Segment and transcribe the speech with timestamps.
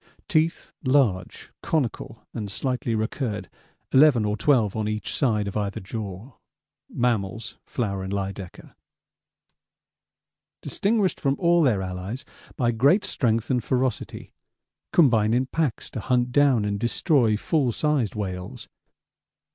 [0.27, 3.51] Teeth, large, conical, and slightly recurred,
[3.91, 6.31] 11 or 12 on each side of either jaw.
[6.89, 8.73] 'Mammals' Flower and Lydekker:
[10.63, 12.25] 'Distinguished from all their allies
[12.55, 14.33] by great strength and ferocity.'
[14.91, 17.37] 'Combine in packs to hunt down and destroy...
[17.37, 18.67] full sized whales.'